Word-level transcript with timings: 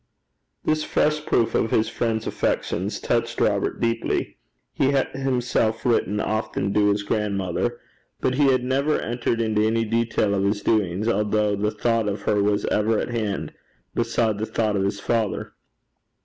This 0.65 0.83
fresh 0.83 1.23
proof 1.27 1.53
of 1.53 1.69
his 1.69 1.87
friend's 1.87 2.25
affection 2.25 2.89
touched 2.89 3.39
Robert 3.39 3.79
deeply. 3.79 4.39
He 4.73 4.87
had 4.89 5.09
himself 5.09 5.85
written 5.85 6.19
often 6.19 6.73
to 6.73 6.89
his 6.89 7.03
grandmother, 7.03 7.79
but 8.19 8.33
he 8.33 8.45
had 8.51 8.63
never 8.63 8.99
entered 8.99 9.39
into 9.39 9.61
any 9.61 9.85
detail 9.85 10.33
of 10.33 10.43
his 10.43 10.63
doings, 10.63 11.07
although 11.07 11.55
the 11.55 11.69
thought 11.69 12.07
of 12.07 12.23
her 12.23 12.41
was 12.41 12.65
ever 12.65 12.97
at 12.97 13.09
hand 13.11 13.53
beside 13.93 14.39
the 14.39 14.47
thought 14.47 14.75
of 14.75 14.85
his 14.85 14.99
father. 14.99 15.53